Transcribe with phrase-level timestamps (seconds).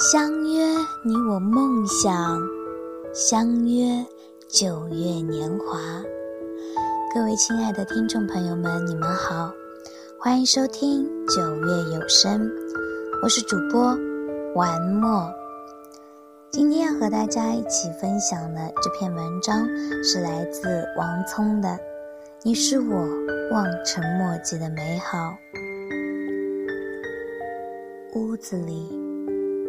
[0.00, 0.64] 相约
[1.02, 2.40] 你我梦想，
[3.12, 4.02] 相约
[4.48, 5.78] 九月年华。
[7.14, 9.52] 各位亲爱的听众朋友们，你们好，
[10.18, 12.50] 欢迎收听九月有声，
[13.22, 13.94] 我是主播
[14.54, 15.30] 玩墨。
[16.50, 19.68] 今天要和大家一起分享的这篇文章
[20.02, 21.68] 是来自王聪的
[22.42, 23.06] 《你是我
[23.52, 25.36] 望尘莫及的美好》。
[28.14, 28.99] 屋子里。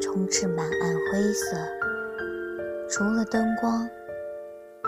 [0.02, 1.56] 充斥满暗灰色，
[2.90, 3.88] 除了灯光，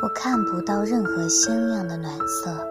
[0.02, 2.68] 我看不到任何鲜亮的暖色。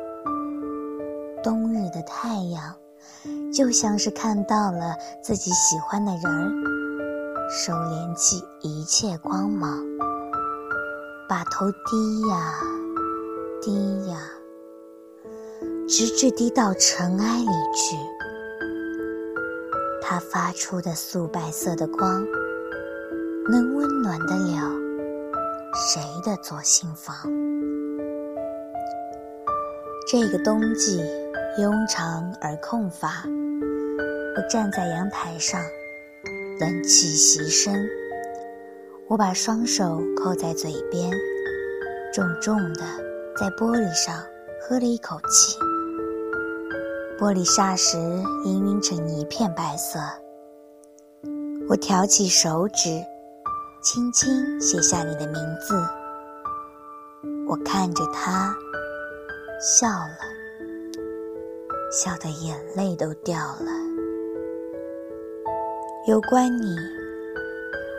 [1.43, 2.75] 冬日的太阳，
[3.53, 6.51] 就像是看到了自己喜欢的人儿，
[7.49, 9.79] 收敛起一切光芒，
[11.29, 12.55] 把头低呀
[13.63, 14.19] 低呀，
[15.89, 17.97] 直至低到尘埃里去。
[20.03, 22.23] 它发出的素白色的光。
[23.49, 24.71] 能温暖得了
[25.75, 27.17] 谁的左心房？
[30.09, 31.03] 这个冬季
[31.59, 33.25] 庸长而空乏，
[34.37, 35.61] 我站在阳台上，
[36.61, 37.85] 冷气袭身。
[39.09, 41.11] 我把双手扣在嘴边，
[42.15, 42.83] 重重的
[43.37, 44.15] 在玻璃上
[44.61, 45.59] 喝了一口气。
[47.19, 47.97] 玻璃霎时
[48.45, 49.99] 氤氲成一片白色。
[51.69, 53.05] 我挑起手指。
[53.85, 55.75] 轻轻写下你的名字，
[57.49, 58.55] 我看着他
[59.61, 60.19] 笑了，
[61.91, 63.67] 笑得眼泪都掉了。
[66.07, 66.77] 有关你，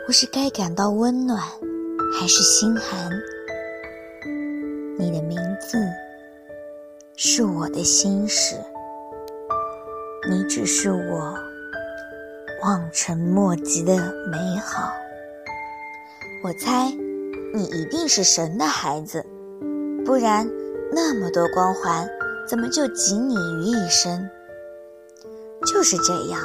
[0.08, 1.38] 我是该感到温暖，
[2.18, 3.10] 还是心寒？
[4.98, 5.76] 你的名字
[7.14, 8.56] 是我的心事，
[10.26, 11.34] 你只是我
[12.62, 13.94] 望尘莫及的
[14.30, 14.90] 美好。
[16.42, 16.90] 我猜，
[17.54, 19.24] 你一定是神的孩子，
[20.04, 20.50] 不然
[20.92, 22.08] 那么多光环，
[22.48, 24.30] 怎么就集你于一身？
[25.66, 26.40] 就是这样，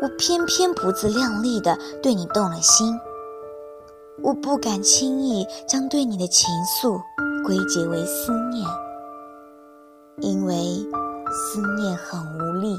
[0.00, 2.96] 我偏偏不自量力的对你动了心。
[4.22, 7.00] 我不敢轻易将对你的情愫
[7.44, 8.64] 归结为思念，
[10.20, 10.54] 因为
[11.32, 12.76] 思念很无力，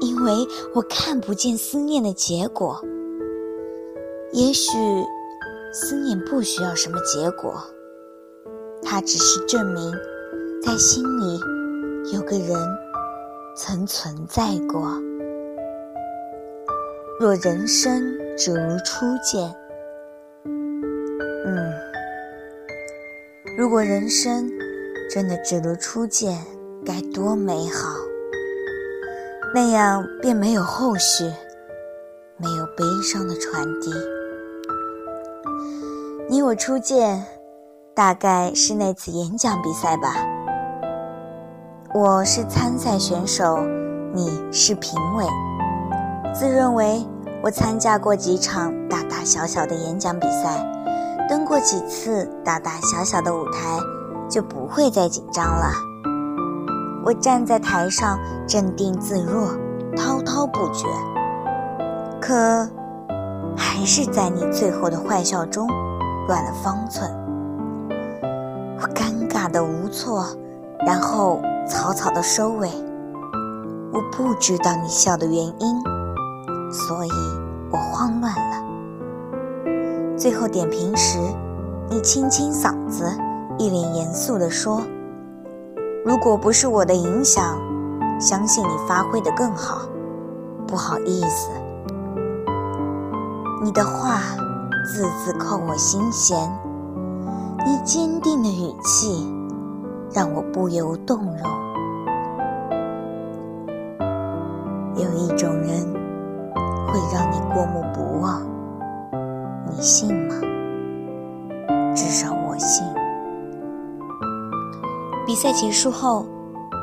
[0.00, 0.32] 因为
[0.74, 2.80] 我看不见思念的结果。
[4.32, 4.70] 也许。
[5.72, 7.62] 思念不需要什么结果，
[8.82, 9.92] 它只是证明，
[10.62, 11.38] 在心里
[12.14, 12.56] 有个人
[13.54, 14.90] 曾存在过。
[17.20, 18.02] 若人生
[18.38, 19.54] 只如初见，
[21.44, 21.74] 嗯，
[23.58, 24.50] 如果人生
[25.10, 26.42] 真的只如初见，
[26.86, 28.05] 该多美好！
[29.54, 31.24] 那样便没有后续，
[32.36, 33.90] 没有悲伤的传递。
[36.28, 37.24] 你我初见，
[37.94, 40.16] 大概是那次演讲比赛吧。
[41.94, 43.58] 我是参赛选手，
[44.12, 45.24] 你是评委。
[46.34, 47.02] 自认为
[47.42, 50.62] 我参加过几场大大小小的演讲比赛，
[51.28, 53.78] 登过几次大大小小的舞台，
[54.28, 55.85] 就不会再紧张了。
[57.06, 58.18] 我站在台上，
[58.48, 59.56] 镇定自若，
[59.96, 60.88] 滔滔不绝。
[62.20, 62.68] 可，
[63.56, 65.68] 还是在你最后的坏笑中。
[66.26, 67.08] 乱了方寸，
[68.80, 70.26] 我尴尬的无措，
[70.84, 72.68] 然后草草的收尾。
[73.92, 75.80] 我不知道你笑的原因，
[76.72, 77.10] 所以
[77.70, 80.16] 我慌乱了。
[80.16, 81.20] 最后点评时，
[81.88, 83.08] 你清清嗓子，
[83.56, 84.82] 一脸严肃地说
[86.06, 87.58] ：“如果不是我的影响，
[88.20, 89.82] 相信你发挥的更好。
[90.64, 91.50] 不好意思，
[93.60, 94.20] 你的话。”
[94.86, 96.38] 字字扣我心弦，
[97.66, 99.28] 你坚定的语气
[100.14, 101.40] 让我不由动容。
[104.94, 105.92] 有一种人
[106.86, 108.40] 会让你过目不忘，
[109.68, 110.36] 你信吗？
[111.92, 112.86] 至少我信。
[115.26, 116.24] 比赛结束后，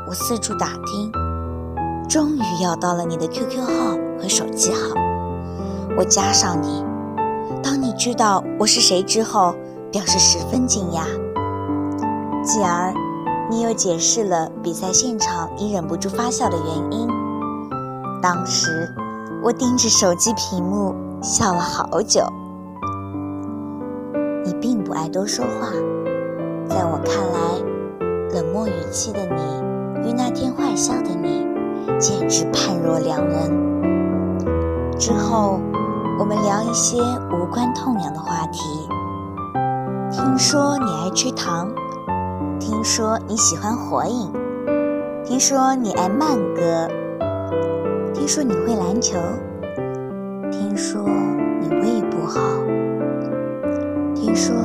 [0.06, 1.10] 我四处打听，
[2.10, 4.94] 终于要到了你的 QQ 号和手机号，
[5.98, 6.84] 我加上你。
[7.63, 9.56] 当你知道我是谁之后，
[9.94, 11.04] 表示十分惊讶。
[12.44, 12.94] 继而，
[13.50, 17.07] 你又解释了比赛现场你忍不住发笑的原因。
[18.22, 18.94] 当时，
[19.42, 22.25] 我盯着手机屏幕笑了好久。
[24.45, 25.72] 你并不爱多说话，
[26.68, 27.53] 在我看来，
[28.68, 31.48] 语气的你与那天坏笑的你，
[32.00, 33.51] 简直判若两人。
[34.98, 35.60] 之后。
[36.19, 38.88] 我们聊一些无关痛痒的话题。
[40.12, 41.71] 听说你爱吃糖，
[42.60, 44.31] 听说你喜欢火影，
[45.25, 46.88] 听说你爱慢歌，
[48.13, 49.18] 听说你会篮球，
[50.51, 51.01] 听说
[51.59, 52.39] 你胃不好，
[54.13, 54.56] 听说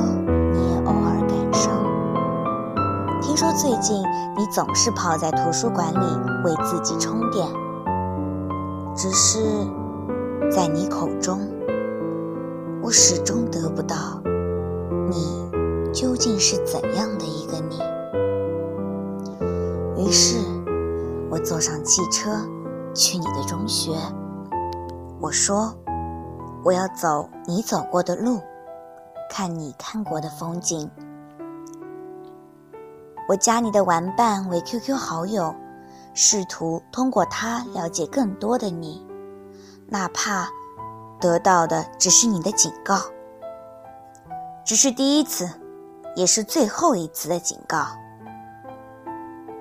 [3.53, 4.01] 最近
[4.37, 6.05] 你总是泡在图书馆里
[6.43, 7.47] 为自己充电，
[8.95, 9.39] 只是
[10.51, 11.39] 在你口中，
[12.81, 14.21] 我始终得不到
[15.09, 15.49] 你。
[15.91, 17.79] 究竟是怎样的一个你？
[20.03, 20.37] 于是，
[21.31, 22.29] 我坐上汽车
[22.93, 23.91] 去你的中学。
[25.19, 25.73] 我说，
[26.63, 28.39] 我要走你走过的路，
[29.31, 30.91] 看你看过的风景。
[33.29, 35.53] 我加你的玩伴为 QQ 好友，
[36.15, 39.05] 试图通过他了解更多的你，
[39.87, 40.49] 哪怕
[41.21, 42.99] 得到的只是你的警告，
[44.65, 45.47] 只是第一次。
[46.15, 47.85] 也是最后一次的警告。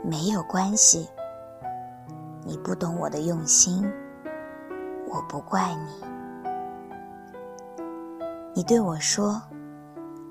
[0.03, 1.09] 没有关系，
[2.45, 3.87] 你不懂我的用心，
[5.09, 5.93] 我不怪你。
[8.55, 9.41] 你对我说，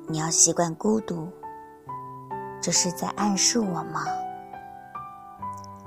[0.08, 1.30] 你要习惯孤独，
[2.62, 4.02] 这是在暗示我吗？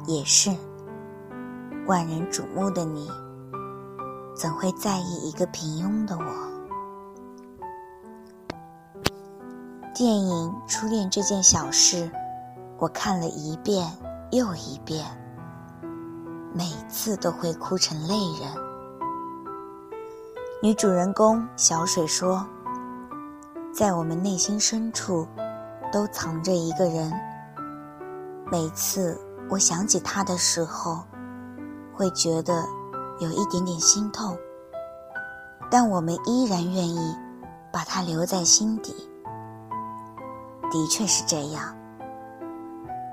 [0.07, 0.51] 也是，
[1.87, 3.09] 万人瞩目的你，
[4.35, 6.51] 怎会在意一个平庸的我？
[9.95, 11.97] 电影《初恋这件小事》，
[12.79, 13.87] 我看了一遍
[14.31, 15.05] 又一遍，
[16.55, 18.51] 每次都会哭成泪人。
[20.63, 22.47] 女主人公小水说
[23.75, 25.27] ：“在我们内心深处，
[25.93, 27.13] 都藏着一个人。
[28.51, 31.05] 每次我想起他的时候，
[31.95, 32.65] 会觉得
[33.21, 34.37] 有一点点心痛，
[35.71, 37.17] 但我们依然愿意
[37.73, 38.95] 把他留在心底。”
[40.71, 41.77] 的确是这样。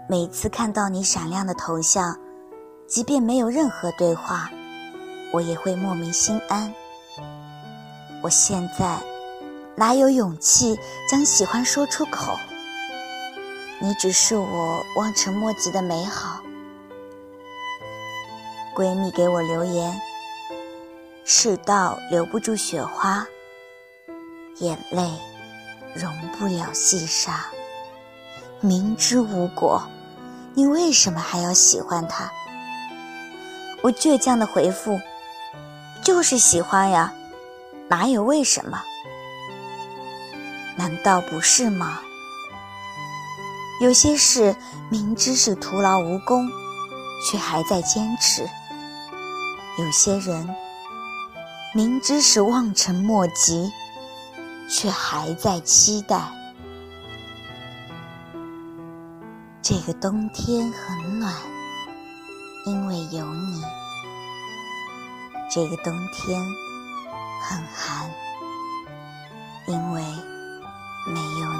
[0.07, 2.17] 每次看到你闪亮的头像，
[2.87, 4.49] 即便没有任何对话，
[5.33, 6.73] 我也会莫名心安。
[8.23, 8.99] 我现在
[9.75, 10.79] 哪有勇气
[11.09, 12.33] 将喜欢说出口？
[13.79, 16.41] 你只是我望尘莫及的美好。
[18.75, 19.99] 闺蜜给我留言：
[21.25, 23.25] 世道留不住雪花，
[24.57, 25.11] 眼泪。
[25.95, 27.47] 容不了细沙，
[28.61, 29.81] 明知无果，
[30.53, 32.31] 你为什么还要喜欢他？
[33.81, 34.99] 我倔强的回复：
[36.03, 37.11] 就是喜欢呀，
[37.87, 38.79] 哪有为什么？
[40.75, 41.99] 难道不是吗？
[43.79, 44.55] 有些事
[44.89, 46.49] 明知是徒劳无功，
[47.29, 48.43] 却还在坚持；
[49.77, 50.47] 有些人
[51.73, 53.71] 明知是望尘莫及。
[54.69, 56.21] 却还在期待。
[59.61, 61.33] 这个冬天很暖，
[62.65, 63.61] 因为有你；
[65.49, 66.37] 这个冬天
[67.41, 68.11] 很寒，
[69.67, 70.01] 因为
[71.05, 71.56] 没有你。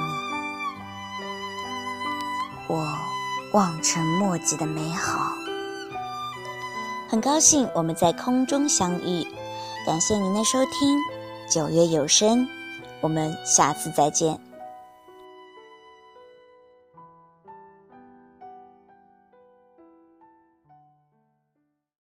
[2.68, 2.86] 我
[3.54, 5.32] 望尘莫及的美好，
[7.10, 9.26] 很高兴我们在空中相遇。
[9.86, 11.00] 感谢您的收听，
[11.50, 12.46] 九月有声。
[13.00, 14.47] 我们下次再见。